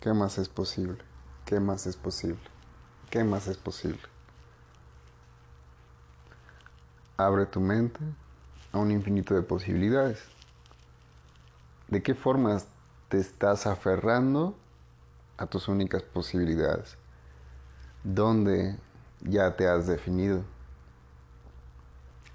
¿Qué 0.00 0.14
más 0.14 0.38
es 0.38 0.48
posible? 0.48 0.96
¿Qué 1.44 1.60
más 1.60 1.86
es 1.86 1.98
posible? 1.98 2.40
¿Qué 3.10 3.22
más 3.22 3.48
es 3.48 3.58
posible? 3.58 4.00
Abre 7.18 7.44
tu 7.44 7.60
mente 7.60 8.00
a 8.72 8.78
un 8.78 8.92
infinito 8.92 9.34
de 9.34 9.42
posibilidades. 9.42 10.24
¿De 11.88 12.02
qué 12.02 12.14
formas 12.14 12.66
te 13.10 13.18
estás 13.18 13.66
aferrando 13.66 14.56
a 15.36 15.44
tus 15.44 15.68
únicas 15.68 16.02
posibilidades? 16.02 16.96
¿Dónde 18.02 18.78
ya 19.20 19.54
te 19.54 19.68
has 19.68 19.86
definido? 19.86 20.44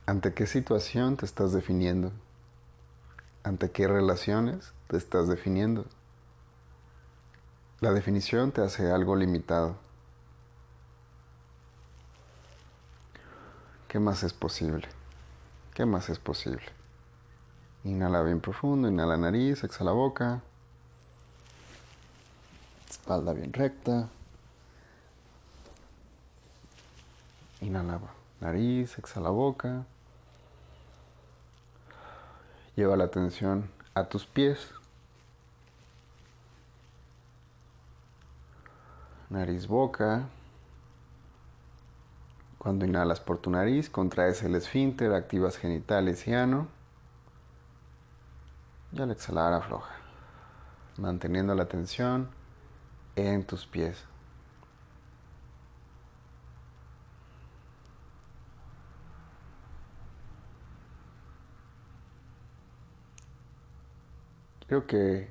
¿Ante 0.06 0.36
qué 0.36 0.46
situación 0.46 1.18
te 1.18 1.26
estás 1.26 1.52
definiendo? 1.52 2.12
¿Ante 3.42 3.72
qué 3.72 3.88
relaciones 3.88 4.72
te 4.88 4.98
estás 4.98 5.28
definiendo? 5.28 5.86
La 7.82 7.92
definición 7.92 8.54
te 8.54 8.62
hace 8.62 8.90
algo 8.90 9.18
limitado. 9.18 9.76
¿Qué 13.90 14.00
más 14.00 14.24
es 14.24 14.32
posible? 14.32 14.88
¿Qué 15.74 15.86
más 15.86 16.10
es 16.10 16.18
posible? 16.18 16.64
Inhala 17.84 18.22
bien 18.24 18.40
profundo, 18.40 18.88
inhala 18.88 19.18
nariz, 19.18 19.64
exhala 19.66 19.92
boca. 19.92 20.42
Espalda 22.90 23.34
bien 23.34 23.52
recta. 23.52 24.08
Inhala 27.60 28.00
nariz, 28.40 28.98
exhala 28.98 29.30
boca. 29.30 29.86
Lleva 32.78 32.96
la 32.96 33.04
atención 33.04 33.70
a 33.94 34.06
tus 34.06 34.26
pies. 34.26 34.70
Nariz, 39.36 39.68
boca. 39.68 40.30
Cuando 42.58 42.86
inhalas 42.86 43.20
por 43.20 43.38
tu 43.38 43.50
nariz, 43.50 43.90
contraes 43.90 44.42
el 44.44 44.56
esfínter, 44.56 45.12
activas 45.12 45.58
genitales 45.58 46.26
y 46.26 46.34
ano. 46.34 46.70
Y 48.94 49.02
al 49.02 49.12
exhalar 49.12 49.52
afloja, 49.52 49.94
manteniendo 50.98 51.54
la 51.54 51.66
tensión 51.66 52.30
en 53.18 53.46
tus 53.46 53.66
pies. 53.66 54.06
Quiero 64.66 64.88
que 64.88 65.30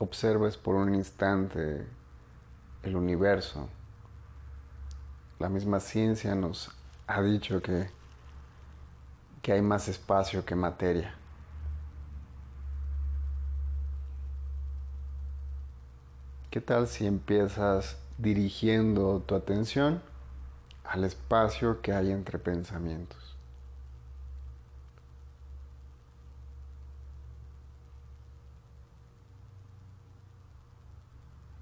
observes 0.00 0.58
por 0.58 0.74
un 0.74 0.94
instante 0.94 1.86
el 2.86 2.96
universo. 2.96 3.68
La 5.38 5.48
misma 5.48 5.80
ciencia 5.80 6.34
nos 6.34 6.70
ha 7.06 7.20
dicho 7.20 7.60
que, 7.60 7.90
que 9.42 9.52
hay 9.52 9.60
más 9.60 9.88
espacio 9.88 10.44
que 10.44 10.54
materia. 10.54 11.14
¿Qué 16.50 16.60
tal 16.60 16.86
si 16.86 17.06
empiezas 17.06 17.98
dirigiendo 18.18 19.20
tu 19.26 19.34
atención 19.34 20.00
al 20.84 21.04
espacio 21.04 21.82
que 21.82 21.92
hay 21.92 22.12
entre 22.12 22.38
pensamientos? 22.38 23.25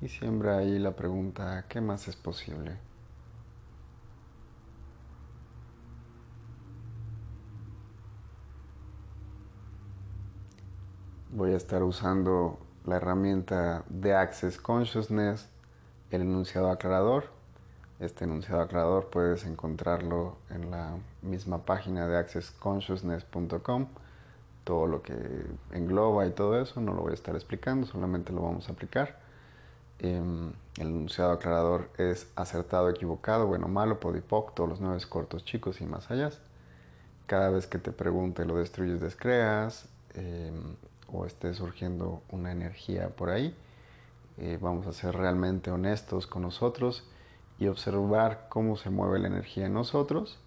Y 0.05 0.09
siembra 0.11 0.59
ahí 0.59 0.79
la 0.79 0.95
pregunta, 0.95 1.65
¿qué 1.67 1.81
más 1.81 2.09
es 2.09 2.15
posible? 2.17 2.77
Voy 11.31 11.53
a 11.53 11.57
estar 11.57 11.83
usando 11.83 12.59
la 12.85 12.97
herramienta 12.97 13.85
de 13.89 14.15
Access 14.15 14.59
Consciousness, 14.59 15.49
el 16.11 16.21
enunciado 16.21 16.69
aclarador. 16.69 17.31
Este 17.99 18.25
enunciado 18.25 18.61
aclarador 18.61 19.09
puedes 19.09 19.47
encontrarlo 19.47 20.37
en 20.51 20.71
la 20.71 20.99
misma 21.23 21.65
página 21.65 22.07
de 22.07 22.19
accessconsciousness.com. 22.19 23.87
Todo 24.65 24.87
lo 24.87 25.01
que 25.01 25.15
engloba 25.71 26.27
y 26.27 26.33
todo 26.33 26.61
eso 26.61 26.83
no 26.83 26.93
lo 26.93 27.01
voy 27.01 27.13
a 27.13 27.15
estar 27.15 27.35
explicando, 27.35 27.87
solamente 27.87 28.35
lo 28.35 28.43
vamos 28.43 28.69
a 28.69 28.73
aplicar. 28.73 29.24
Em, 30.01 30.53
el 30.79 30.89
enunciado 30.89 31.33
aclarador 31.33 31.91
es 31.99 32.31
acertado, 32.37 32.91
equivocado, 32.91 33.47
bueno, 33.47 33.69
malo, 33.69 34.01
podipoc, 34.01 34.55
todos 34.55 34.69
los 34.69 34.81
nueve 34.81 35.01
cortos, 35.09 35.45
chicos 35.45 35.81
y 35.81 35.87
más 35.87 36.11
allá. 36.11 36.31
Cada 37.27 37.51
vez 37.51 37.67
que 37.67 37.79
te 37.79 37.93
pregunte 37.93 38.45
lo 38.45 38.57
destruyes, 38.57 39.01
descreas, 39.01 39.89
em, 40.15 40.77
o 41.13 41.27
esté 41.27 41.55
surgiendo 41.55 42.23
una 42.31 42.53
energía 42.53 43.09
por 43.11 43.31
ahí, 43.31 43.57
eh, 44.39 44.59
vamos 44.61 44.87
a 44.87 44.93
ser 44.93 45.15
realmente 45.15 45.71
honestos 45.71 46.27
con 46.27 46.43
nosotros 46.43 47.05
y 47.59 47.69
observar 47.69 48.47
cómo 48.49 48.77
se 48.77 48.91
mueve 48.91 49.21
la 49.21 49.29
energía 49.29 49.67
en 49.67 49.75
nosotros, 49.75 50.39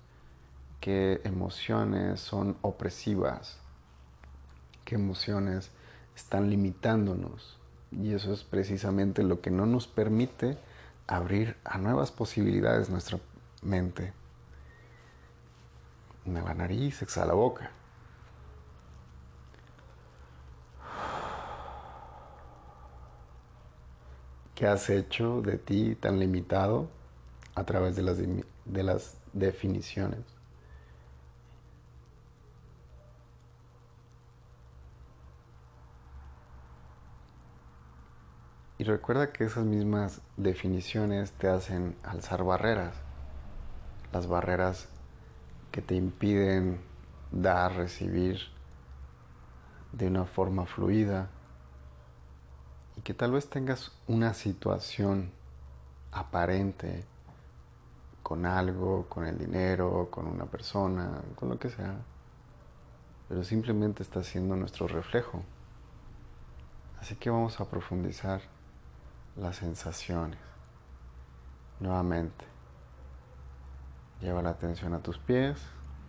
qué 0.81 1.21
emociones 1.23 2.19
son 2.19 2.57
opresivas, 2.61 3.59
qué 4.83 4.95
emociones 4.95 5.71
están 6.15 6.49
limitándonos. 6.49 7.56
Y 7.91 8.13
eso 8.13 8.33
es 8.33 8.43
precisamente 8.43 9.23
lo 9.23 9.41
que 9.41 9.49
no 9.49 9.65
nos 9.65 9.87
permite 9.87 10.57
abrir 11.07 11.55
a 11.63 11.77
nuevas 11.77 12.11
posibilidades 12.11 12.89
nuestra 12.89 13.19
mente. 13.61 14.13
Inhala 16.25 16.53
nariz, 16.53 17.01
exhala 17.01 17.33
boca. 17.33 17.71
¿Qué 24.53 24.67
has 24.67 24.89
hecho 24.89 25.41
de 25.41 25.57
ti 25.57 25.95
tan 25.95 26.19
limitado 26.19 26.89
a 27.55 27.63
través 27.63 27.95
de 27.95 28.01
las, 28.01 28.17
de 28.17 28.83
las 28.83 29.17
definiciones? 29.31 30.36
Y 38.79 38.83
recuerda 38.83 39.31
que 39.31 39.45
esas 39.45 39.65
mismas 39.65 40.21
definiciones 40.35 41.31
te 41.31 41.47
hacen 41.47 41.95
alzar 42.03 42.43
barreras, 42.43 42.95
las 44.13 44.27
barreras 44.27 44.87
que 45.71 45.81
te 45.81 45.95
impiden 45.95 46.79
dar, 47.31 47.75
recibir 47.75 48.39
de 49.93 50.07
una 50.07 50.25
forma 50.25 50.67
fluida, 50.67 51.29
y 52.97 53.01
que 53.01 53.15
tal 53.15 53.31
vez 53.31 53.49
tengas 53.49 53.91
una 54.07 54.35
situación 54.35 55.31
aparente 56.11 57.03
con 58.21 58.45
algo, 58.45 59.07
con 59.09 59.25
el 59.25 59.39
dinero, 59.39 60.09
con 60.11 60.27
una 60.27 60.45
persona, 60.45 61.21
con 61.35 61.49
lo 61.49 61.57
que 61.57 61.69
sea, 61.69 61.95
pero 63.27 63.43
simplemente 63.43 64.03
está 64.03 64.23
siendo 64.23 64.55
nuestro 64.55 64.87
reflejo. 64.87 65.41
Así 66.99 67.15
que 67.15 67.29
vamos 67.29 67.59
a 67.59 67.65
profundizar 67.65 68.41
las 69.37 69.57
sensaciones. 69.57 70.39
Nuevamente, 71.79 72.45
lleva 74.19 74.41
la 74.41 74.49
atención 74.49 74.93
a 74.93 74.99
tus 74.99 75.17
pies, 75.19 75.59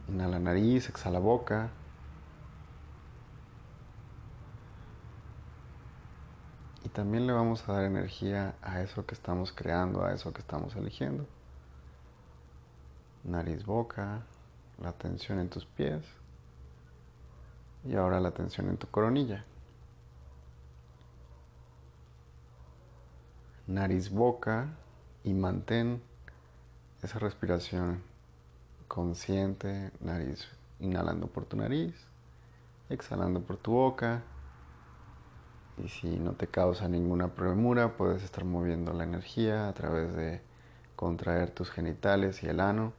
inhala 0.08 0.38
nariz, 0.38 0.88
exhala 0.88 1.18
boca. 1.18 1.70
Y 6.84 6.88
también 6.88 7.26
le 7.26 7.34
vamos 7.34 7.68
a 7.68 7.74
dar 7.74 7.84
energía 7.84 8.54
a 8.62 8.80
eso 8.80 9.04
que 9.04 9.14
estamos 9.14 9.52
creando, 9.52 10.04
a 10.04 10.14
eso 10.14 10.32
que 10.32 10.40
estamos 10.40 10.74
eligiendo. 10.74 11.26
Nariz, 13.24 13.66
boca, 13.66 14.22
la 14.80 14.88
atención 14.88 15.38
en 15.38 15.50
tus 15.50 15.66
pies 15.66 16.02
y 17.84 17.94
ahora 17.94 18.20
la 18.20 18.28
atención 18.28 18.68
en 18.68 18.78
tu 18.78 18.86
coronilla. 18.88 19.44
Nariz, 23.68 24.08
boca 24.08 24.68
y 25.24 25.34
mantén 25.34 26.00
esa 27.02 27.18
respiración 27.18 28.02
consciente, 28.88 29.92
nariz, 30.00 30.48
inhalando 30.80 31.26
por 31.26 31.44
tu 31.44 31.58
nariz, 31.58 31.94
exhalando 32.88 33.42
por 33.42 33.58
tu 33.58 33.72
boca. 33.72 34.22
Y 35.76 35.90
si 35.90 36.18
no 36.18 36.32
te 36.32 36.46
causa 36.46 36.88
ninguna 36.88 37.34
premura, 37.34 37.94
puedes 37.98 38.22
estar 38.22 38.46
moviendo 38.46 38.94
la 38.94 39.04
energía 39.04 39.68
a 39.68 39.74
través 39.74 40.14
de 40.16 40.40
contraer 40.96 41.50
tus 41.50 41.70
genitales 41.70 42.42
y 42.42 42.46
el 42.46 42.60
ano 42.60 42.94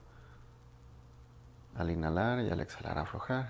al 1.75 1.89
inhalar 1.89 2.42
y 2.42 2.51
al 2.51 2.60
exhalar 2.60 3.00
aflojar. 3.00 3.50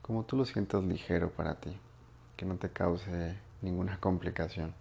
Como 0.00 0.24
tú 0.24 0.38
lo 0.38 0.46
sientas 0.46 0.82
ligero 0.82 1.30
para 1.30 1.56
ti. 1.56 1.78
Que 2.36 2.44
no 2.46 2.56
te 2.56 2.70
cause 2.70 3.36
ninguna 3.62 3.98
complicación. 4.00 4.74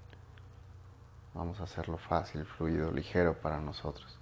Vamos 1.33 1.59
a 1.59 1.63
hacerlo 1.63 1.97
fácil, 1.97 2.45
fluido, 2.45 2.91
ligero 2.91 3.33
para 3.33 3.59
nosotros. 3.59 4.17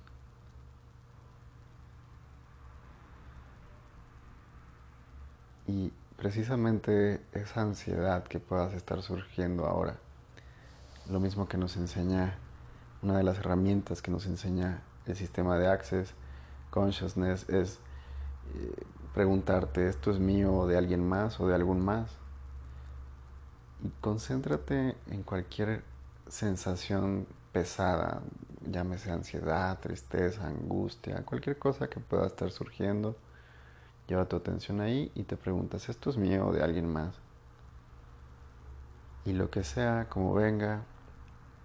Y 5.68 5.94
precisamente 6.18 7.22
esa 7.32 7.62
ansiedad 7.62 8.24
que 8.24 8.40
puedas 8.40 8.74
estar 8.74 9.02
surgiendo 9.02 9.66
ahora, 9.66 9.98
lo 11.10 11.20
mismo 11.20 11.48
que 11.48 11.58
nos 11.58 11.78
enseña 11.78 12.38
una 13.04 13.18
de 13.18 13.24
las 13.24 13.38
herramientas 13.40 14.02
que 14.02 14.12
nos 14.12 14.26
enseña 14.26 14.82
el 15.06 15.16
sistema 15.16 15.58
de 15.58 15.68
Access 15.68 16.14
Consciousness 16.72 17.48
es 17.50 17.80
eh, 18.56 18.86
preguntarte, 19.14 19.90
¿esto 19.90 20.10
es 20.12 20.20
mío 20.20 20.54
o 20.54 20.68
de 20.68 20.78
alguien 20.78 21.08
más 21.08 21.40
o 21.40 21.48
de 21.48 21.54
algún 21.54 21.84
más? 21.84 22.23
Y 23.84 23.90
concéntrate 24.02 24.96
en 25.12 25.24
cualquier 25.24 25.84
sensación 26.28 27.28
pesada, 27.52 28.22
llámese 28.66 29.12
ansiedad, 29.12 29.78
tristeza, 29.80 30.48
angustia, 30.48 31.24
cualquier 31.26 31.60
cosa 31.60 31.90
que 31.90 32.00
pueda 32.00 32.26
estar 32.26 32.50
surgiendo 32.50 33.16
Lleva 34.08 34.26
tu 34.26 34.36
atención 34.36 34.82
ahí 34.82 35.12
y 35.16 35.24
te 35.24 35.38
preguntas, 35.38 35.88
¿esto 35.88 36.10
es 36.10 36.18
mío 36.18 36.48
o 36.48 36.52
de 36.52 36.62
alguien 36.62 36.92
más? 36.92 37.16
Y 39.26 39.32
lo 39.32 39.50
que 39.50 39.64
sea, 39.64 40.08
como 40.10 40.34
venga, 40.34 40.84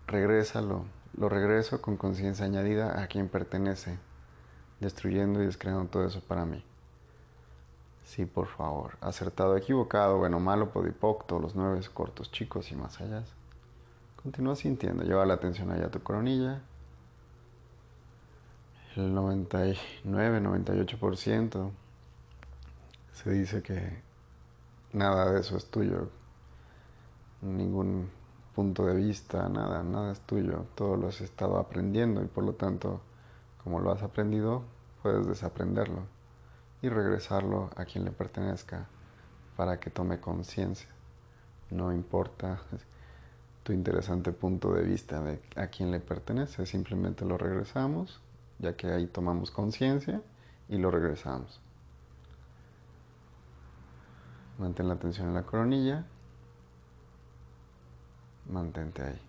regrésalo. 0.07 0.85
Lo 1.17 1.29
regreso 1.29 1.83
con 1.83 1.97
conciencia 1.97 2.45
añadida 2.45 3.03
a 3.03 3.09
quien 3.09 3.29
pertenece, 3.29 3.99
destruyendo 4.79 5.43
y 5.43 5.47
descreando 5.47 5.91
todo 5.91 6.07
eso 6.07 6.21
para 6.21 6.45
mí. 6.45 6.65
Sí, 8.09 8.25
por 8.25 8.47
favor. 8.47 8.97
Acertado, 9.03 9.55
equivocado, 9.59 10.17
bueno, 10.17 10.41
malo, 10.41 10.71
podipocto, 10.71 11.39
los 11.39 11.55
nueve 11.55 11.79
cortos, 11.93 12.33
chicos 12.33 12.73
y 12.73 12.75
más 12.75 12.99
allá. 13.03 13.23
Continúa 14.23 14.57
sintiendo, 14.57 15.03
lleva 15.05 15.27
la 15.27 15.35
atención 15.35 15.71
allá 15.71 15.87
a 15.87 15.91
tu 15.91 16.03
coronilla. 16.03 16.63
El 18.97 19.15
99, 19.15 20.41
98% 20.41 21.71
se 23.13 23.31
dice 23.31 23.63
que 23.63 24.01
nada 24.95 25.31
de 25.31 25.41
eso 25.41 25.59
es 25.59 25.67
tuyo, 25.67 26.09
ningún 27.43 28.09
punto 28.55 28.87
de 28.87 28.95
vista, 28.97 29.51
nada, 29.51 29.83
nada 29.83 30.13
es 30.13 30.21
tuyo, 30.21 30.65
todo 30.77 30.97
lo 30.97 31.09
has 31.09 31.21
estado 31.21 31.59
aprendiendo 31.59 32.23
y 32.23 32.27
por 32.27 32.45
lo 32.45 32.55
tanto, 32.55 33.03
como 33.63 33.81
lo 33.81 33.93
has 33.93 34.03
aprendido, 34.03 34.63
puedes 35.03 35.27
desaprenderlo 35.27 36.18
y 36.83 36.89
regresarlo 36.89 37.71
a 37.77 37.85
quien 37.85 38.05
le 38.05 38.11
pertenezca 38.11 38.87
para 39.57 39.81
que 39.81 39.91
tome 39.91 40.21
conciencia. 40.21 40.89
No 41.71 41.93
importa 41.93 42.61
tu 43.63 43.73
interesante 43.73 44.33
punto 44.33 44.73
de 44.73 44.83
vista 44.83 45.21
de 45.21 45.41
a 45.57 45.67
quién 45.67 45.91
le 45.91 46.01
pertenece, 46.01 46.65
simplemente 46.65 47.25
lo 47.25 47.37
regresamos, 47.37 48.21
ya 48.59 48.77
que 48.77 48.89
ahí 48.89 49.07
tomamos 49.07 49.51
conciencia 49.51 50.23
y 50.69 50.79
lo 50.79 50.91
regresamos. 50.91 51.61
Mantén 54.59 54.89
la 54.89 54.95
atención 54.95 55.29
en 55.29 55.35
la 55.35 55.45
coronilla. 55.45 56.05
Mantente 58.49 59.03
ahí. 59.03 59.28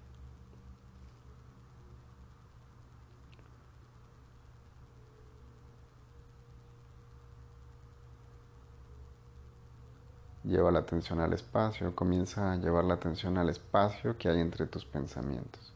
Lleva 10.43 10.71
la 10.71 10.79
atención 10.79 11.19
al 11.19 11.33
espacio, 11.33 11.95
comienza 11.95 12.53
a 12.53 12.55
llevar 12.55 12.85
la 12.85 12.93
atención 12.93 13.37
al 13.37 13.49
espacio 13.49 14.17
que 14.17 14.29
hay 14.29 14.39
entre 14.39 14.67
tus 14.67 14.85
pensamientos. 14.85 15.73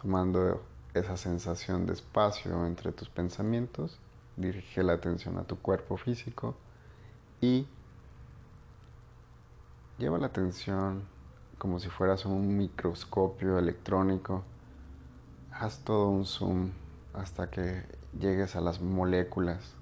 Tomando 0.00 0.62
esa 0.94 1.16
sensación 1.16 1.86
de 1.86 1.92
espacio 1.92 2.66
entre 2.66 2.92
tus 2.92 3.08
pensamientos, 3.08 3.98
dirige 4.36 4.82
la 4.82 4.94
atención 4.94 5.38
a 5.38 5.44
tu 5.44 5.58
cuerpo 5.58 5.96
físico 5.96 6.54
y 7.40 7.66
lleva 9.98 10.18
la 10.18 10.26
atención 10.26 11.04
como 11.58 11.78
si 11.78 11.88
fueras 11.88 12.24
un 12.24 12.56
microscopio 12.56 13.58
electrónico. 13.58 14.42
Haz 15.54 15.78
todo 15.84 16.08
un 16.08 16.24
zoom 16.24 16.70
hasta 17.12 17.50
que 17.50 17.84
llegues 18.18 18.56
a 18.56 18.60
las 18.60 18.80
moléculas. 18.80 19.74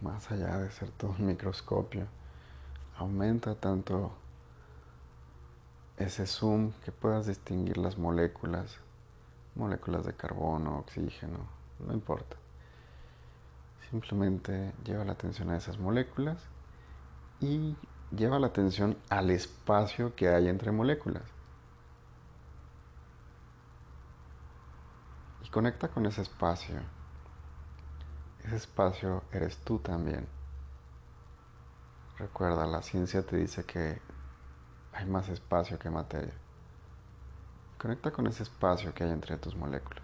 Más 0.00 0.30
allá 0.30 0.58
de 0.58 0.70
ser 0.70 0.90
todo 0.90 1.14
un 1.18 1.26
microscopio, 1.26 2.06
aumenta 2.96 3.54
tanto 3.54 4.12
ese 5.96 6.26
zoom 6.26 6.72
que 6.84 6.92
puedas 6.92 7.26
distinguir 7.26 7.78
las 7.78 7.96
moléculas, 7.96 8.78
moléculas 9.54 10.04
de 10.04 10.14
carbono, 10.14 10.78
oxígeno, 10.78 11.38
no 11.80 11.92
importa. 11.92 12.36
Simplemente 13.90 14.72
lleva 14.84 15.04
la 15.04 15.12
atención 15.12 15.50
a 15.50 15.56
esas 15.56 15.78
moléculas 15.78 16.38
y 17.40 17.76
lleva 18.14 18.38
la 18.38 18.48
atención 18.48 18.96
al 19.08 19.30
espacio 19.30 20.14
que 20.14 20.28
hay 20.28 20.48
entre 20.48 20.70
moléculas. 20.70 21.24
Y 25.41 25.41
conecta 25.52 25.88
con 25.88 26.06
ese 26.06 26.22
espacio. 26.22 26.76
Ese 28.42 28.56
espacio 28.56 29.22
eres 29.30 29.58
tú 29.58 29.78
también. 29.78 30.26
Recuerda, 32.18 32.66
la 32.66 32.80
ciencia 32.80 33.22
te 33.22 33.36
dice 33.36 33.64
que 33.64 34.00
hay 34.94 35.04
más 35.04 35.28
espacio 35.28 35.78
que 35.78 35.90
materia. 35.90 36.32
Conecta 37.76 38.10
con 38.10 38.26
ese 38.26 38.44
espacio 38.44 38.94
que 38.94 39.04
hay 39.04 39.10
entre 39.10 39.36
tus 39.36 39.54
moléculas. 39.54 40.01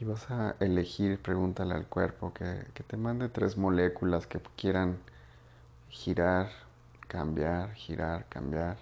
Y 0.00 0.04
vas 0.04 0.30
a 0.30 0.54
elegir, 0.60 1.20
pregúntale 1.20 1.74
al 1.74 1.86
cuerpo 1.86 2.32
que, 2.32 2.66
que 2.72 2.84
te 2.84 2.96
mande 2.96 3.28
tres 3.28 3.56
moléculas 3.56 4.26
que 4.26 4.40
quieran 4.56 4.98
girar 5.88 6.48
cambiar, 7.08 7.74
girar, 7.74 8.26
cambiar. 8.28 8.76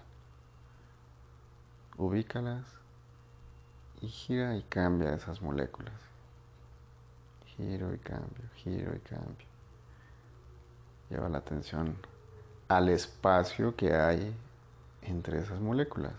Ubícalas 1.97 2.65
y 4.01 4.07
gira 4.07 4.55
y 4.55 4.61
cambia 4.63 5.15
esas 5.15 5.41
moléculas. 5.41 5.95
Giro 7.45 7.93
y 7.93 7.97
cambio, 7.97 8.45
giro 8.55 8.95
y 8.95 8.99
cambio. 8.99 9.47
Lleva 11.09 11.29
la 11.29 11.39
atención 11.39 11.97
al 12.67 12.89
espacio 12.89 13.75
que 13.75 13.93
hay 13.95 14.35
entre 15.01 15.39
esas 15.39 15.59
moléculas. 15.59 16.13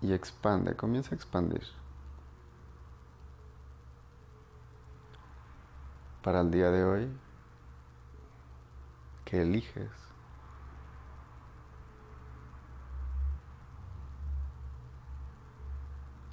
Y 0.00 0.12
expande, 0.12 0.76
comienza 0.76 1.12
a 1.12 1.16
expandir. 1.16 1.64
Para 6.28 6.42
el 6.42 6.50
día 6.50 6.70
de 6.70 6.84
hoy 6.84 7.08
que 9.24 9.40
eliges. 9.40 9.90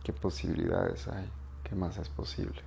¿Qué 0.04 0.12
posibilidades 0.12 1.08
hay? 1.08 1.32
¿Qué 1.64 1.76
más 1.76 1.98
es 1.98 2.10
posible? 2.10 2.62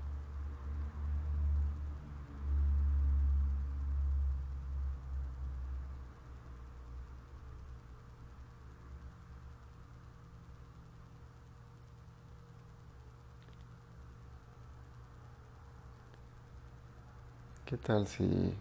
¿Qué 17.66 17.76
tal 17.88 18.07
si 18.07 18.54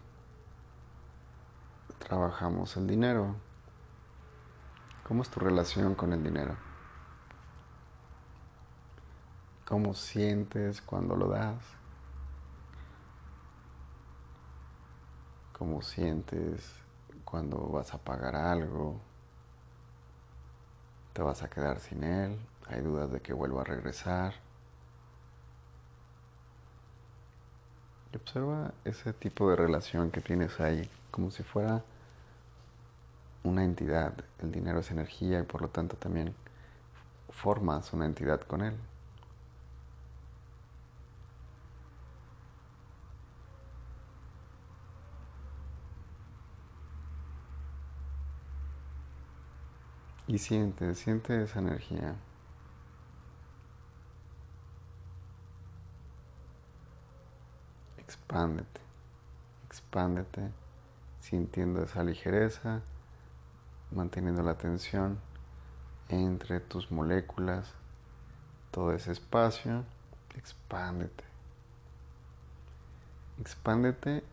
trabajamos 1.99 2.77
el 2.77 2.87
dinero. 2.87 3.35
¿Cómo 5.05 5.21
es 5.21 5.29
tu 5.29 5.41
relación 5.41 5.95
con 5.95 6.13
el 6.13 6.23
dinero? 6.23 6.55
¿Cómo 9.67 9.93
sientes 9.95 10.81
cuando 10.81 11.17
lo 11.17 11.27
das? 11.27 11.61
¿Cómo 15.57 15.81
sientes 15.81 16.73
cuando 17.25 17.57
vas 17.67 17.93
a 17.93 17.97
pagar 17.97 18.33
algo? 18.33 19.01
te 21.11 21.21
vas 21.21 21.43
a 21.43 21.49
quedar 21.49 21.81
sin 21.81 22.03
él, 22.03 22.39
hay 22.67 22.79
dudas 22.79 23.11
de 23.11 23.19
que 23.19 23.33
vuelva 23.33 23.61
a 23.61 23.65
regresar. 23.65 24.35
Y 28.11 28.17
observa 28.17 28.73
ese 28.85 29.13
tipo 29.13 29.49
de 29.49 29.55
relación 29.55 30.11
que 30.11 30.21
tienes 30.21 30.59
ahí, 30.59 30.89
como 31.11 31.31
si 31.31 31.43
fuera 31.43 31.83
una 33.43 33.63
entidad. 33.63 34.13
El 34.39 34.51
dinero 34.51 34.79
es 34.79 34.91
energía 34.91 35.39
y 35.39 35.43
por 35.43 35.61
lo 35.61 35.69
tanto 35.69 35.95
también 35.97 36.33
formas 37.29 37.93
una 37.93 38.05
entidad 38.05 38.41
con 38.41 38.61
él. 38.61 38.75
Y 50.27 50.37
siente, 50.39 50.93
siente 50.95 51.41
esa 51.43 51.59
energía. 51.59 52.15
Expándete, 58.07 58.79
expándete, 59.65 60.49
sintiendo 61.19 61.83
esa 61.83 62.03
ligereza, 62.03 62.81
manteniendo 63.91 64.43
la 64.43 64.55
tensión 64.55 65.19
entre 66.07 66.61
tus 66.61 66.89
moléculas, 66.89 67.73
todo 68.71 68.93
ese 68.93 69.11
espacio, 69.11 69.83
expándete. 70.37 71.25
Expándete 73.39 74.23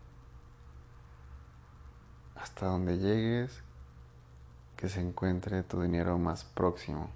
hasta 2.37 2.67
donde 2.67 2.99
llegues 2.99 3.61
que 4.77 4.89
se 4.89 5.01
encuentre 5.01 5.65
tu 5.65 5.83
dinero 5.83 6.17
más 6.19 6.45
próximo 6.45 7.11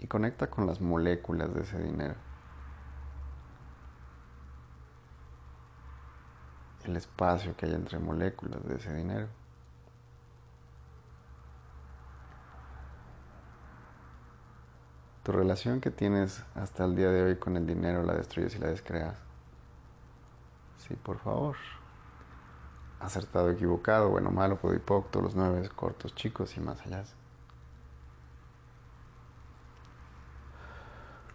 y 0.00 0.06
conecta 0.06 0.48
con 0.48 0.66
las 0.66 0.80
moléculas 0.80 1.54
de 1.54 1.62
ese 1.62 1.82
dinero. 1.82 2.29
El 6.84 6.96
espacio 6.96 7.56
que 7.56 7.66
hay 7.66 7.74
entre 7.74 7.98
moléculas 7.98 8.66
de 8.66 8.76
ese 8.76 8.94
dinero. 8.94 9.28
Tu 15.22 15.32
relación 15.32 15.80
que 15.80 15.90
tienes 15.90 16.42
hasta 16.54 16.84
el 16.84 16.96
día 16.96 17.10
de 17.10 17.22
hoy 17.22 17.36
con 17.36 17.56
el 17.56 17.66
dinero 17.66 18.02
la 18.02 18.14
destruyes 18.14 18.56
y 18.56 18.58
la 18.58 18.68
descreas. 18.68 19.16
Sí, 20.78 20.94
por 20.94 21.18
favor 21.18 21.56
acertado, 23.00 23.50
equivocado, 23.50 24.10
bueno, 24.10 24.30
malo, 24.30 24.56
podipocto, 24.56 25.20
los 25.22 25.34
nueve 25.34 25.68
cortos, 25.74 26.14
chicos 26.14 26.56
y 26.56 26.60
más 26.60 26.80
allá. 26.86 27.04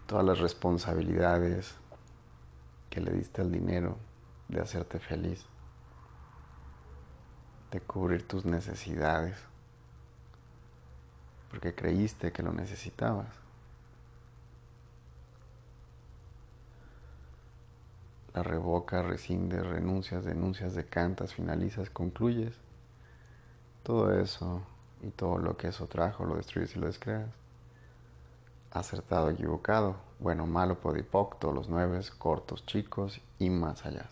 Todas 0.06 0.24
las 0.24 0.38
responsabilidades 0.38 1.74
que 2.88 3.00
le 3.00 3.10
diste 3.10 3.42
al 3.42 3.50
dinero 3.50 3.96
de 4.48 4.60
hacerte 4.60 4.98
feliz, 4.98 5.44
de 7.70 7.80
cubrir 7.80 8.26
tus 8.26 8.44
necesidades, 8.44 9.36
porque 11.50 11.74
creíste 11.74 12.32
que 12.32 12.42
lo 12.42 12.52
necesitabas. 12.52 13.46
la 18.36 18.42
revoca, 18.42 19.02
rescinde, 19.02 19.62
renuncias, 19.62 20.22
denuncias, 20.22 20.74
decantas, 20.74 21.32
finalizas, 21.32 21.88
concluyes. 21.88 22.54
Todo 23.82 24.12
eso 24.12 24.60
y 25.02 25.08
todo 25.08 25.38
lo 25.38 25.56
que 25.56 25.68
eso 25.68 25.86
trajo 25.86 26.26
lo 26.26 26.36
destruyes 26.36 26.76
y 26.76 26.78
lo 26.78 26.86
descreas. 26.86 27.30
Acertado, 28.70 29.30
equivocado, 29.30 29.96
bueno, 30.18 30.46
malo, 30.46 30.78
podipocto, 30.80 31.50
los 31.50 31.70
nueve, 31.70 31.98
cortos, 32.18 32.66
chicos 32.66 33.22
y 33.38 33.48
más 33.48 33.86
allá. 33.86 34.06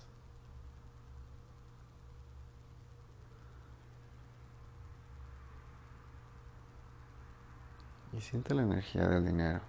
Y 8.16 8.20
siente 8.20 8.54
la 8.54 8.62
energía 8.62 9.08
del 9.08 9.26
dinero. 9.26 9.60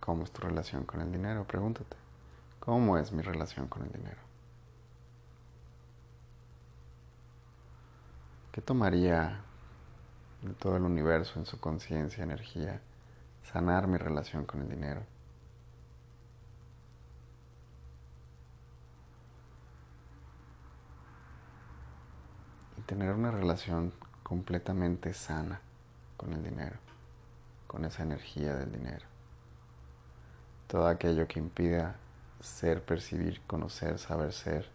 ¿Cómo 0.00 0.24
es 0.24 0.30
tu 0.30 0.40
relación 0.40 0.84
con 0.84 1.00
el 1.00 1.12
dinero? 1.12 1.44
Pregúntate. 1.44 1.96
¿Cómo 2.58 2.96
es 2.96 3.12
mi 3.12 3.22
relación 3.22 3.68
con 3.68 3.82
el 3.82 3.92
dinero? 3.92 4.20
¿Qué 8.52 8.62
tomaría 8.62 9.40
de 10.42 10.54
todo 10.54 10.76
el 10.76 10.84
universo 10.84 11.38
en 11.38 11.44
su 11.44 11.58
conciencia, 11.60 12.22
energía, 12.24 12.80
sanar 13.42 13.88
mi 13.88 13.98
relación 13.98 14.46
con 14.46 14.62
el 14.62 14.68
dinero? 14.68 15.02
Y 22.78 22.82
tener 22.82 23.12
una 23.12 23.30
relación 23.30 23.92
completamente 24.22 25.12
sana 25.12 25.60
con 26.16 26.32
el 26.32 26.42
dinero, 26.42 26.76
con 27.74 27.84
esa 27.84 28.04
energía 28.04 28.54
del 28.54 28.70
dinero. 28.70 29.04
Todo 30.68 30.86
aquello 30.86 31.26
que 31.26 31.40
impida 31.40 31.96
ser, 32.40 32.80
percibir, 32.84 33.40
conocer, 33.48 33.98
saber 33.98 34.32
ser, 34.32 34.68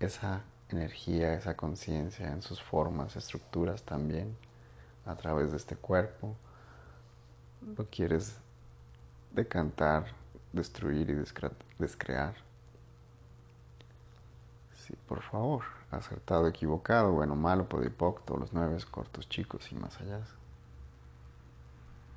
esa 0.00 0.40
energía, 0.70 1.34
esa 1.34 1.54
conciencia 1.54 2.32
en 2.32 2.40
sus 2.40 2.62
formas, 2.62 3.14
estructuras 3.16 3.82
también, 3.82 4.34
a 5.04 5.14
través 5.16 5.50
de 5.50 5.58
este 5.58 5.76
cuerpo, 5.76 6.34
lo 7.76 7.84
quieres 7.90 8.38
decantar, 9.30 10.06
destruir 10.50 11.10
y 11.10 11.14
descrear. 11.78 12.36
Sí, 14.76 14.96
por 15.06 15.20
favor, 15.20 15.64
acertado, 15.90 16.48
equivocado, 16.48 17.12
bueno, 17.12 17.36
malo, 17.36 17.68
podipocto, 17.68 18.38
los 18.38 18.54
nueve 18.54 18.78
cortos, 18.90 19.28
chicos 19.28 19.70
y 19.70 19.74
más 19.74 20.00
allá. 20.00 20.22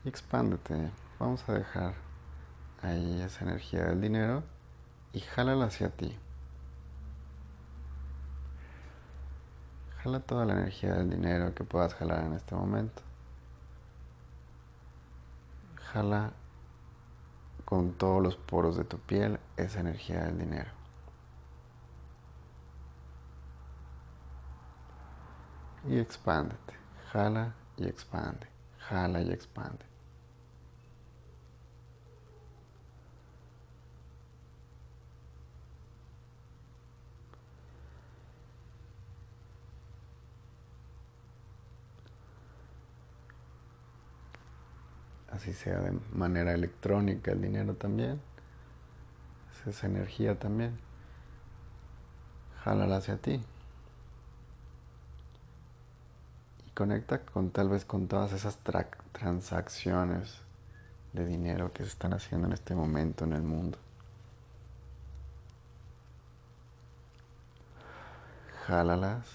Expándete, 0.08 0.90
vamos 1.20 1.44
a 1.50 1.54
dejar 1.54 1.94
ahí 2.82 3.22
esa 3.24 3.44
energía 3.44 3.84
del 3.88 4.00
dinero 4.00 4.42
y 5.12 5.20
jálala 5.20 5.66
hacia 5.66 5.90
ti. 5.90 6.18
Jala 9.98 10.22
toda 10.22 10.46
la 10.46 10.54
energía 10.54 10.94
del 10.94 11.10
dinero 11.10 11.54
que 11.54 11.66
puedas 11.66 11.94
jalar 11.94 12.24
en 12.24 12.36
este 12.36 12.56
momento. 12.56 13.02
Jala 15.92 16.32
con 17.66 17.92
todos 17.92 18.24
los 18.24 18.38
poros 18.38 18.78
de 18.78 18.86
tu 18.86 19.00
piel 19.00 19.42
esa 19.58 19.82
energía 19.82 20.24
del 20.24 20.40
dinero. 20.40 20.72
Y 25.90 26.00
expándete. 26.00 26.76
Jala 27.12 27.56
y 27.76 27.88
expande. 27.88 28.48
Jala 28.80 29.22
y 29.22 29.34
expande. 29.34 29.97
Así 45.38 45.54
sea 45.54 45.80
de 45.80 45.92
manera 46.14 46.54
electrónica 46.54 47.32
el 47.32 47.42
dinero 47.42 47.76
también, 47.76 48.20
es 49.52 49.68
esa 49.68 49.88
energía 49.88 50.38
también, 50.38 50.78
jálala 52.64 52.98
hacia 52.98 53.18
ti 53.18 53.44
y 56.66 56.70
conecta 56.72 57.20
con 57.22 57.52
tal 57.52 57.70
vez 57.70 57.86
con 57.86 58.08
todas 58.08 58.34
esas 58.34 58.58
transacciones 59.12 60.42
de 61.14 61.26
dinero 61.26 61.72
que 61.72 61.84
se 61.84 61.90
están 61.90 62.14
haciendo 62.14 62.48
en 62.48 62.54
este 62.54 62.74
momento 62.74 63.24
en 63.26 63.34
el 63.34 63.44
mundo. 63.44 63.78
Jálalas 68.66 69.26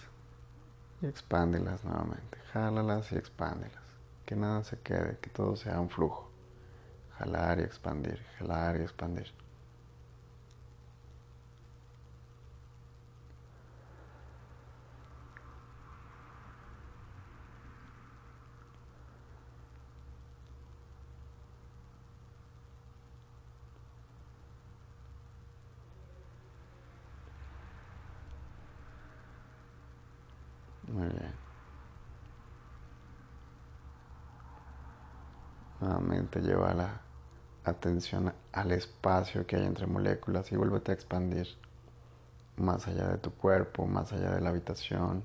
y 1.01 1.07
expándelas 1.07 1.85
nuevamente. 1.85 2.39
Jálalas 2.53 3.13
y 3.13 3.17
expándelas 3.17 3.82
que 4.25 4.37
nada 4.37 4.65
se 4.65 4.81
quede, 4.81 5.19
que 5.21 5.31
todo 5.31 5.57
sea 5.57 5.81
un 5.81 5.91
flujo. 5.91 6.33
Jalar 7.19 7.61
y 7.61 7.65
expandir, 7.65 8.25
jalar 8.39 8.79
y 8.81 8.83
expandir. 8.83 9.33
Muy 30.87 31.09
bien. 31.09 31.39
Nuevamente 35.83 36.41
lleva 36.41 36.73
la 36.75 37.01
atención 37.65 38.33
al 38.53 38.71
espacio 38.71 39.45
que 39.49 39.57
hay 39.57 39.65
entre 39.65 39.89
moléculas 39.89 40.53
y 40.53 40.57
vuélvete 40.57 40.93
a 40.93 40.95
expandir 40.95 41.49
más 42.57 42.87
allá 42.87 43.09
de 43.09 43.19
tu 43.19 43.33
cuerpo, 43.33 43.85
más 43.89 44.13
allá 44.13 44.31
de 44.31 44.41
la 44.41 44.51
habitación, 44.51 45.25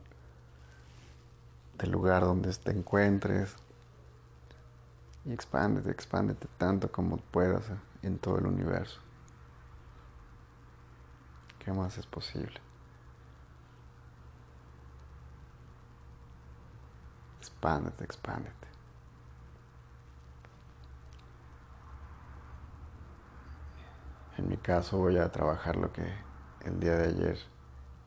del 1.77 1.91
lugar 1.91 2.23
donde 2.23 2.51
te 2.55 2.71
encuentres. 2.71 3.55
Y 5.25 5.31
expándete, 5.31 5.91
expándete 5.91 6.47
tanto 6.57 6.91
como 6.91 7.17
puedas 7.17 7.65
en 8.01 8.17
todo 8.17 8.39
el 8.39 8.47
universo. 8.47 8.99
¿Qué 11.59 11.71
más 11.71 11.99
es 11.99 12.07
posible? 12.07 12.59
Expándete, 17.41 18.03
expándete. 18.03 18.76
En 24.37 24.49
mi 24.49 24.57
caso 24.57 24.97
voy 24.97 25.17
a 25.17 25.31
trabajar 25.31 25.77
lo 25.77 25.91
que 25.91 26.03
el 26.65 26.79
día 26.79 26.95
de 26.95 27.07
ayer 27.07 27.37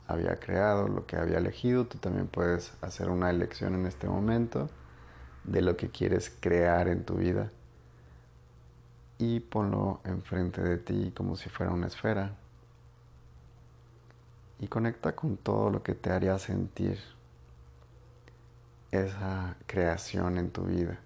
había 0.07 0.37
creado, 0.37 0.87
lo 0.89 1.07
que 1.07 1.17
había 1.17 1.39
elegido. 1.39 1.87
Tú 1.87 1.99
también 1.99 2.29
puedes 2.29 2.73
hacer 2.83 3.11
una 3.11 3.31
elección 3.31 3.75
en 3.75 3.87
este 3.87 4.09
momento 4.09 4.69
de 5.45 5.63
lo 5.63 5.77
que 5.77 5.91
quieres 5.91 6.31
crear 6.41 6.89
en 6.89 7.05
tu 7.05 7.15
vida 7.15 7.51
y 9.19 9.41
ponlo 9.41 10.01
enfrente 10.05 10.63
de 10.63 10.79
ti 10.79 11.13
como 11.17 11.37
si 11.37 11.49
fuera 11.49 11.73
una 11.73 11.89
esfera 11.89 12.37
y 14.59 14.69
conecta 14.69 15.17
con 15.17 15.37
todo 15.37 15.71
lo 15.71 15.83
que 15.83 15.95
te 15.95 16.11
haría 16.11 16.39
sentir 16.39 16.99
esa 18.91 19.57
creación 19.67 20.39
en 20.39 20.51
tu 20.51 20.65
vida. 20.65 20.99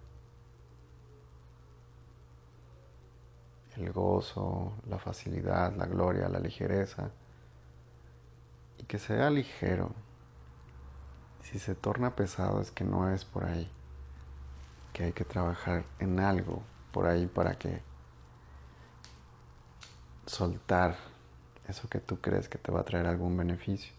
El 3.77 3.93
gozo, 3.93 4.73
la 4.89 4.99
facilidad, 4.99 5.75
la 5.77 5.87
gloria, 5.87 6.29
la 6.29 6.39
ligereza 6.39 7.11
y 8.79 8.85
que 8.85 8.99
sea 8.99 9.31
ligero. 9.31 9.93
Si 11.43 11.59
se 11.59 11.75
torna 11.75 12.15
pesado 12.17 12.61
es 12.61 12.71
que 12.71 12.85
no 12.85 13.11
es 13.11 13.25
por 13.25 13.45
ahí, 13.45 13.71
que 14.93 15.05
hay 15.05 15.13
que 15.13 15.25
trabajar 15.25 15.85
en 15.99 16.21
algo 16.21 16.63
por 16.93 17.07
ahí 17.07 17.27
para 17.27 17.59
que 17.59 17.83
soltar 20.27 20.97
eso 21.69 21.89
que 21.89 22.01
tú 22.01 22.21
crees 22.21 22.49
que 22.49 22.59
te 22.59 22.71
va 22.73 22.81
a 22.81 22.85
traer 22.85 23.07
algún 23.07 23.37
beneficio, 23.37 23.93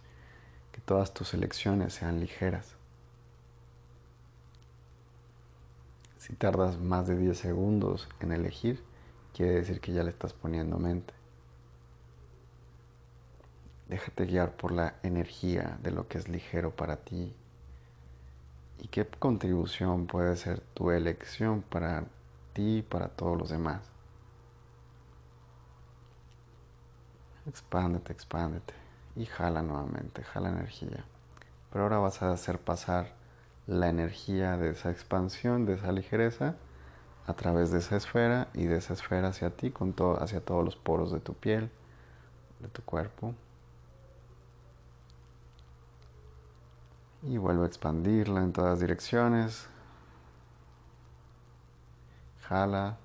que 0.71 0.81
todas 0.81 1.13
tus 1.13 1.33
elecciones 1.33 1.93
sean 1.93 2.19
ligeras. 2.19 2.75
Si 6.17 6.33
tardas 6.33 6.79
más 6.79 7.07
de 7.07 7.17
10 7.17 7.37
segundos 7.37 8.07
en 8.19 8.31
elegir, 8.31 8.83
quiere 9.35 9.55
decir 9.55 9.81
que 9.81 9.91
ya 9.91 10.01
le 10.01 10.11
estás 10.11 10.31
poniendo 10.31 10.79
mente. 10.79 11.13
Déjate 13.89 14.25
guiar 14.25 14.55
por 14.55 14.71
la 14.71 14.95
energía 15.03 15.77
de 15.83 15.91
lo 15.91 16.07
que 16.07 16.17
es 16.17 16.29
ligero 16.29 16.71
para 16.71 16.95
ti 16.95 17.35
y 18.79 18.87
qué 18.87 19.05
contribución 19.05 20.07
puede 20.07 20.37
ser 20.37 20.61
tu 20.73 20.89
elección 20.89 21.61
para 21.61 22.05
ti 22.53 22.77
y 22.77 22.81
para 22.81 23.09
todos 23.09 23.37
los 23.37 23.49
demás. 23.49 23.81
Expándete, 27.45 28.13
expándete 28.13 28.73
y 29.17 29.25
jala 29.25 29.61
nuevamente, 29.61 30.23
jala 30.23 30.49
energía. 30.49 31.03
Pero 31.71 31.83
ahora 31.83 31.97
vas 31.97 32.21
a 32.23 32.31
hacer 32.31 32.57
pasar 32.59 33.13
la 33.67 33.89
energía 33.89 34.55
de 34.55 34.69
esa 34.69 34.91
expansión, 34.91 35.65
de 35.65 35.73
esa 35.73 35.91
ligereza, 35.91 36.55
a 37.27 37.33
través 37.33 37.71
de 37.71 37.79
esa 37.79 37.95
esfera 37.95 38.47
y 38.53 38.65
de 38.65 38.77
esa 38.77 38.93
esfera 38.93 39.29
hacia 39.29 39.49
ti, 39.49 39.71
con 39.71 39.93
todo, 39.93 40.21
hacia 40.21 40.41
todos 40.41 40.63
los 40.63 40.75
poros 40.75 41.11
de 41.11 41.19
tu 41.19 41.33
piel, 41.33 41.71
de 42.59 42.67
tu 42.67 42.83
cuerpo. 42.83 43.33
Y 47.23 47.37
vuelve 47.37 47.63
a 47.63 47.67
expandirla 47.67 48.43
en 48.43 48.53
todas 48.53 48.79
direcciones. 48.79 49.67
Jala. 52.41 52.97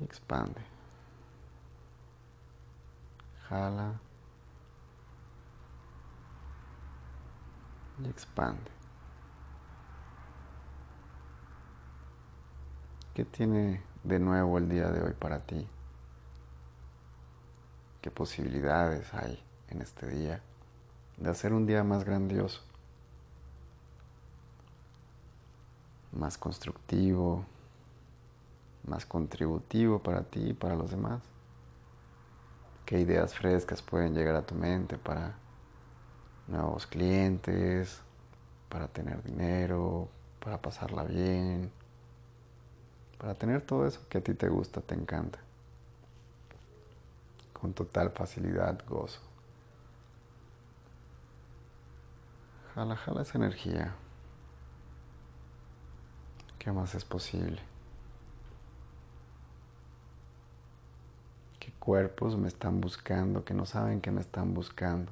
Y 0.00 0.04
expande. 0.04 0.60
Jala. 3.48 4.00
Y 8.02 8.08
expande. 8.08 8.75
¿Qué 13.16 13.24
tiene 13.24 13.80
de 14.04 14.18
nuevo 14.18 14.58
el 14.58 14.68
día 14.68 14.90
de 14.90 15.00
hoy 15.00 15.14
para 15.14 15.38
ti? 15.38 15.66
¿Qué 18.02 18.10
posibilidades 18.10 19.14
hay? 19.14 19.42
en 19.70 19.80
este 19.80 20.06
día, 20.06 20.42
de 21.16 21.30
hacer 21.30 21.54
un 21.54 21.64
día 21.64 21.82
más 21.82 22.04
grandioso, 22.04 22.60
más 26.12 26.36
constructivo, 26.36 27.46
más 28.86 29.06
contributivo 29.06 29.98
para 29.98 30.22
ti 30.22 30.50
y 30.50 30.52
para 30.52 30.76
los 30.76 30.90
demás. 30.90 31.22
¿Qué 32.84 33.00
ideas 33.00 33.34
frescas 33.34 33.80
pueden 33.80 34.12
llegar 34.12 34.36
a 34.36 34.44
tu 34.44 34.54
mente 34.54 34.98
para 34.98 35.36
nuevos 36.48 36.86
clientes, 36.86 37.98
para 38.68 38.88
tener 38.88 39.22
dinero, 39.22 40.06
para 40.38 40.60
pasarla 40.60 41.02
bien, 41.04 41.72
para 43.18 43.34
tener 43.34 43.62
todo 43.62 43.86
eso 43.86 44.00
que 44.08 44.18
a 44.18 44.20
ti 44.20 44.34
te 44.34 44.48
gusta, 44.48 44.80
te 44.80 44.94
encanta? 44.94 45.38
Con 47.52 47.72
total 47.72 48.10
facilidad, 48.10 48.78
gozo. 48.86 49.20
Jala, 52.74 52.96
jala 52.96 53.22
esa 53.22 53.38
energía. 53.38 53.94
¿Qué 56.58 56.70
más 56.72 56.94
es 56.94 57.04
posible? 57.04 57.62
¿Qué 61.58 61.72
cuerpos 61.78 62.36
me 62.36 62.48
están 62.48 62.80
buscando 62.80 63.44
que 63.44 63.54
no 63.54 63.64
saben 63.64 64.00
que 64.00 64.10
me 64.10 64.20
están 64.20 64.52
buscando? 64.52 65.10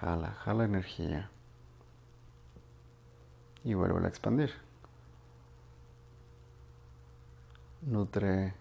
Jala, 0.00 0.30
jala 0.44 0.64
energía. 0.64 1.28
Y 3.64 3.74
vuelve 3.74 4.04
a 4.04 4.08
expandir. 4.08 4.52
Nutre 7.82 8.54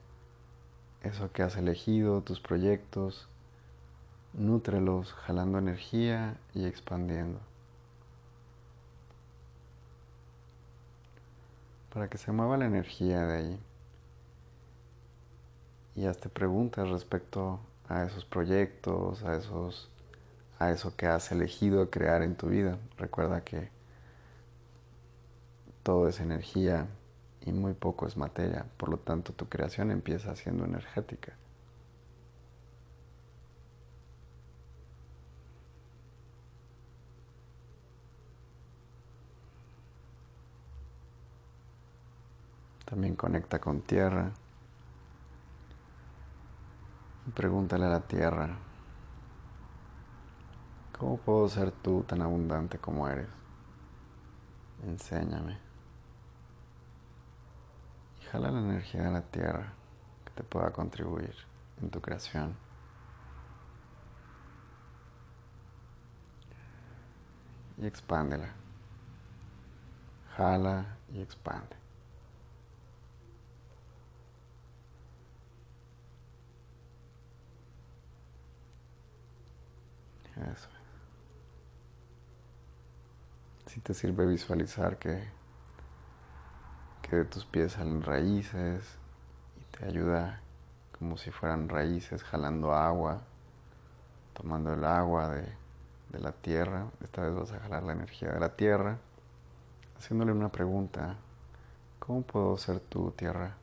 eso 1.04 1.32
que 1.32 1.43
has 1.43 1.56
elegido, 1.56 2.21
tus 2.21 2.39
proyectos. 2.39 3.28
Nútrelos 4.34 5.13
jalando 5.13 5.60
energía 5.60 6.38
y 6.56 6.65
expandiendo. 6.65 7.39
Para 11.93 12.10
que 12.10 12.17
se 12.17 12.32
mueva 12.32 12.58
la 12.58 12.65
energía 12.65 13.26
de 13.28 13.38
ahí. 13.38 13.60
Y 15.95 16.08
hazte 16.08 16.30
preguntas 16.30 16.89
respecto 16.89 17.60
a 17.88 18.04
esos 18.04 18.26
proyectos, 18.26 19.23
a 19.23 19.36
esos 19.36 19.89
a 20.59 20.71
eso 20.71 20.95
que 20.95 21.07
has 21.07 21.31
elegido 21.31 21.89
crear 21.89 22.21
en 22.21 22.35
tu 22.35 22.47
vida. 22.49 22.77
Recuerda 22.97 23.43
que 23.43 23.69
todo 25.83 26.07
es 26.07 26.19
energía 26.19 26.87
y 27.45 27.51
muy 27.51 27.73
poco 27.73 28.07
es 28.07 28.17
materia, 28.17 28.65
por 28.77 28.89
lo 28.89 28.97
tanto 28.97 29.33
tu 29.33 29.47
creación 29.47 29.91
empieza 29.91 30.35
siendo 30.35 30.65
energética. 30.65 31.33
También 42.85 43.15
conecta 43.15 43.59
con 43.59 43.81
tierra. 43.81 44.31
Pregúntale 47.33 47.85
a 47.85 47.89
la 47.89 47.99
tierra, 48.07 48.57
¿cómo 50.97 51.17
puedo 51.17 51.47
ser 51.47 51.71
tú 51.71 52.03
tan 52.03 52.21
abundante 52.21 52.77
como 52.77 53.07
eres? 53.07 53.27
Enséñame. 54.83 55.57
Jala 58.31 58.51
la 58.51 58.60
energía 58.60 59.03
de 59.03 59.12
la 59.12 59.21
tierra 59.21 59.73
que 60.25 60.31
te 60.31 60.43
pueda 60.43 60.71
contribuir 60.71 61.33
en 61.81 61.89
tu 61.89 62.01
creación. 62.01 62.55
Y 67.77 67.86
expándela. 67.86 68.49
Jala 70.36 70.97
y 71.13 71.21
expande. 71.21 71.77
Si 83.77 83.81
te 83.81 83.93
sirve 83.93 84.25
visualizar 84.25 84.97
que, 84.97 85.23
que 87.03 87.17
de 87.17 87.25
tus 87.25 87.45
pies 87.45 87.73
salen 87.73 88.01
raíces 88.01 88.83
y 89.55 89.77
te 89.77 89.85
ayuda 89.85 90.41
como 90.97 91.15
si 91.15 91.29
fueran 91.29 91.69
raíces 91.69 92.23
jalando 92.23 92.73
agua, 92.73 93.21
tomando 94.33 94.73
el 94.73 94.83
agua 94.83 95.29
de, 95.29 95.43
de 96.09 96.19
la 96.19 96.31
tierra. 96.31 96.87
Esta 97.03 97.21
vez 97.21 97.35
vas 97.35 97.51
a 97.51 97.59
jalar 97.59 97.83
la 97.83 97.93
energía 97.93 98.31
de 98.31 98.39
la 98.39 98.55
tierra, 98.55 98.97
haciéndole 99.95 100.31
una 100.31 100.49
pregunta. 100.49 101.15
¿Cómo 101.99 102.23
puedo 102.23 102.57
ser 102.57 102.79
tu 102.79 103.11
tierra? 103.11 103.57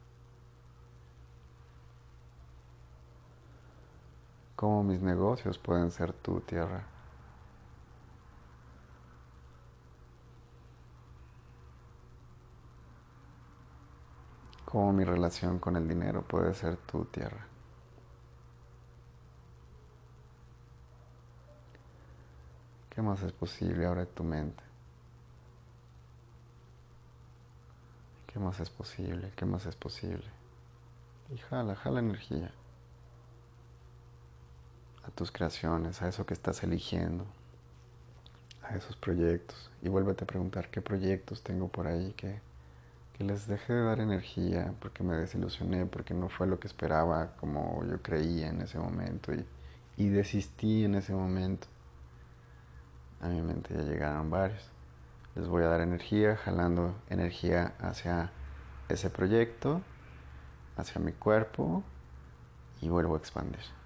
¿Cómo 4.54 4.84
mis 4.84 5.00
negocios 5.00 5.58
pueden 5.58 5.90
ser 5.90 6.12
tu 6.12 6.38
tierra? 6.38 6.93
Cómo 14.74 14.92
mi 14.92 15.04
relación 15.04 15.60
con 15.60 15.76
el 15.76 15.86
dinero 15.86 16.22
puede 16.22 16.52
ser 16.52 16.76
tu 16.78 17.04
tierra. 17.04 17.46
¿Qué 22.90 23.00
más 23.00 23.22
es 23.22 23.30
posible 23.30 23.86
ahora 23.86 24.00
en 24.02 24.08
tu 24.08 24.24
mente? 24.24 24.64
¿Qué 28.26 28.40
más 28.40 28.58
es 28.58 28.68
posible? 28.68 29.32
¿Qué 29.36 29.44
más 29.44 29.64
es 29.66 29.76
posible? 29.76 30.26
Y 31.32 31.38
jala, 31.38 31.76
jala 31.76 32.00
energía 32.00 32.50
a 35.06 35.10
tus 35.12 35.30
creaciones, 35.30 36.02
a 36.02 36.08
eso 36.08 36.26
que 36.26 36.34
estás 36.34 36.64
eligiendo, 36.64 37.24
a 38.64 38.74
esos 38.74 38.96
proyectos. 38.96 39.70
Y 39.82 39.88
vuélvete 39.88 40.24
a 40.24 40.26
preguntar 40.26 40.68
qué 40.68 40.82
proyectos 40.82 41.44
tengo 41.44 41.68
por 41.68 41.86
ahí 41.86 42.12
que 42.14 42.40
que 43.16 43.24
les 43.24 43.46
dejé 43.46 43.72
de 43.72 43.82
dar 43.82 44.00
energía 44.00 44.74
porque 44.80 45.02
me 45.02 45.14
desilusioné, 45.16 45.86
porque 45.86 46.14
no 46.14 46.28
fue 46.28 46.46
lo 46.46 46.58
que 46.58 46.66
esperaba 46.66 47.36
como 47.36 47.84
yo 47.84 48.02
creía 48.02 48.48
en 48.48 48.60
ese 48.60 48.78
momento 48.78 49.32
y, 49.32 49.46
y 49.96 50.08
desistí 50.08 50.84
en 50.84 50.96
ese 50.96 51.14
momento. 51.14 51.68
A 53.20 53.28
mi 53.28 53.40
mente 53.40 53.72
ya 53.74 53.82
llegaron 53.82 54.30
varios. 54.30 54.68
Les 55.36 55.48
voy 55.48 55.62
a 55.62 55.68
dar 55.68 55.80
energía, 55.80 56.36
jalando 56.36 56.94
energía 57.08 57.74
hacia 57.78 58.30
ese 58.88 59.10
proyecto, 59.10 59.80
hacia 60.76 61.00
mi 61.00 61.12
cuerpo 61.12 61.82
y 62.80 62.88
vuelvo 62.88 63.14
a 63.14 63.18
expandir. 63.18 63.83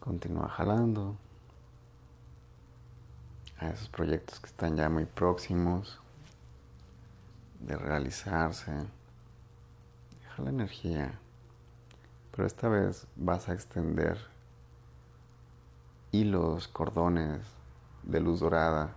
Continúa 0.00 0.48
jalando 0.48 1.14
a 3.58 3.68
esos 3.68 3.90
proyectos 3.90 4.40
que 4.40 4.46
están 4.46 4.74
ya 4.74 4.88
muy 4.88 5.04
próximos 5.04 6.00
de 7.60 7.76
realizarse. 7.76 8.72
Deja 10.22 10.42
la 10.42 10.48
energía, 10.48 11.18
pero 12.30 12.46
esta 12.46 12.70
vez 12.70 13.06
vas 13.14 13.50
a 13.50 13.52
extender 13.52 14.16
hilos, 16.12 16.66
cordones 16.66 17.42
de 18.02 18.20
luz 18.20 18.40
dorada 18.40 18.94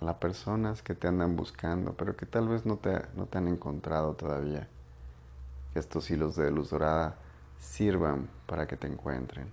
a 0.00 0.04
las 0.04 0.16
personas 0.16 0.82
que 0.82 0.96
te 0.96 1.06
andan 1.06 1.36
buscando, 1.36 1.92
pero 1.92 2.16
que 2.16 2.26
tal 2.26 2.48
vez 2.48 2.66
no 2.66 2.78
te, 2.78 3.06
no 3.14 3.26
te 3.26 3.38
han 3.38 3.46
encontrado 3.46 4.14
todavía 4.14 4.68
estos 5.78 6.10
hilos 6.10 6.36
de 6.36 6.50
luz 6.50 6.70
dorada 6.70 7.16
sirvan 7.58 8.28
para 8.46 8.66
que 8.66 8.76
te 8.76 8.86
encuentren. 8.86 9.52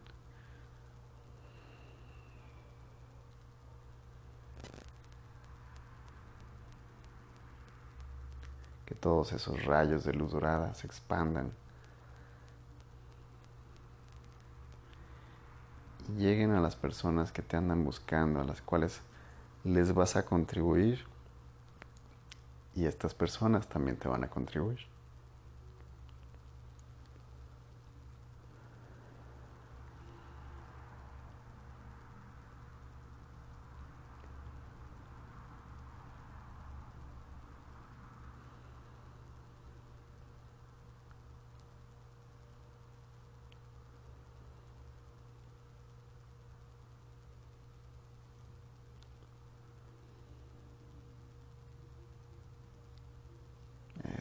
Que 8.85 8.95
todos 8.95 9.33
esos 9.33 9.63
rayos 9.65 10.03
de 10.03 10.13
luz 10.13 10.31
dorada 10.31 10.73
se 10.75 10.85
expandan 10.85 11.51
y 16.09 16.19
lleguen 16.19 16.51
a 16.51 16.61
las 16.61 16.75
personas 16.75 17.31
que 17.31 17.41
te 17.41 17.57
andan 17.57 17.83
buscando, 17.83 18.39
a 18.39 18.43
las 18.43 18.61
cuales 18.61 19.01
les 19.63 19.93
vas 19.93 20.15
a 20.15 20.25
contribuir 20.25 21.05
y 22.75 22.85
estas 22.85 23.13
personas 23.13 23.67
también 23.67 23.97
te 23.97 24.07
van 24.07 24.23
a 24.23 24.29
contribuir. 24.29 24.79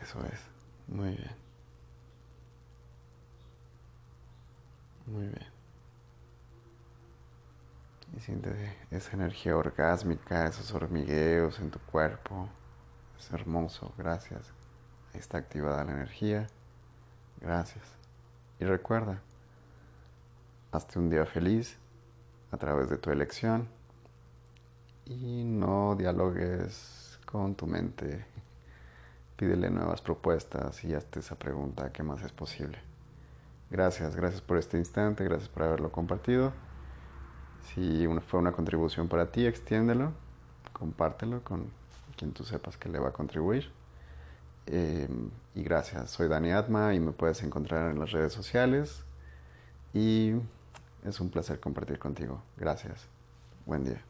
Eso 0.04 0.18
es. 0.26 0.40
Muy 0.88 1.10
bien. 1.10 1.30
Muy 5.06 5.26
bien. 5.26 5.46
Y 8.16 8.20
siente 8.20 8.50
esa 8.96 9.12
energía 9.12 9.56
orgásmica, 9.56 10.46
esos 10.46 10.72
hormigueos 10.72 11.58
en 11.58 11.70
tu 11.70 11.78
cuerpo. 11.80 12.48
Es 13.18 13.30
hermoso, 13.32 13.92
gracias. 13.98 14.52
Está 15.12 15.38
activada 15.38 15.84
la 15.84 15.92
energía. 15.92 16.46
Gracias. 17.40 17.84
Y 18.60 18.64
recuerda, 18.64 19.20
hazte 20.72 20.98
un 20.98 21.10
día 21.10 21.26
feliz 21.26 21.76
a 22.52 22.56
través 22.56 22.88
de 22.88 22.98
tu 22.98 23.10
elección 23.10 23.68
y 25.06 25.44
no 25.44 25.96
dialogues 25.96 27.18
con 27.26 27.54
tu 27.54 27.66
mente 27.66 28.24
pídele 29.36 29.70
nuevas 29.70 30.00
propuestas 30.00 30.84
y 30.84 30.94
hazte 30.94 31.20
esa 31.20 31.34
pregunta, 31.34 31.92
¿qué 31.92 32.02
más 32.02 32.22
es 32.22 32.32
posible? 32.32 32.78
Gracias, 33.70 34.14
gracias 34.14 34.40
por 34.40 34.58
este 34.58 34.78
instante, 34.78 35.24
gracias 35.24 35.48
por 35.48 35.64
haberlo 35.64 35.90
compartido. 35.90 36.52
Si 37.72 38.06
fue 38.26 38.40
una 38.40 38.52
contribución 38.52 39.08
para 39.08 39.30
ti, 39.30 39.46
extiéndelo, 39.46 40.12
compártelo 40.72 41.42
con 41.42 41.66
quien 42.16 42.32
tú 42.32 42.44
sepas 42.44 42.76
que 42.76 42.88
le 42.88 42.98
va 42.98 43.08
a 43.08 43.12
contribuir. 43.12 43.70
Em, 44.66 45.30
y 45.54 45.62
gracias, 45.62 46.10
soy 46.10 46.28
Dani 46.28 46.52
Atma 46.52 46.94
y 46.94 47.00
me 47.00 47.12
puedes 47.12 47.42
encontrar 47.42 47.90
en 47.90 47.98
las 47.98 48.12
redes 48.12 48.32
sociales. 48.32 49.04
Y 49.92 50.32
es 51.04 51.20
un 51.20 51.30
placer 51.30 51.60
compartir 51.60 51.98
contigo. 51.98 52.42
Gracias. 52.56 53.06
Buen 53.66 53.84
día. 53.84 54.02